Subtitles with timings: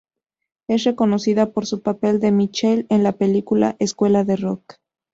[0.67, 4.77] Es reconocida por su papel de Michelle en la película "Escuela de rock".